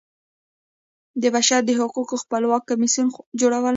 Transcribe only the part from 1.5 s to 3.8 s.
د حقوقو خپلواک کمیسیون جوړول.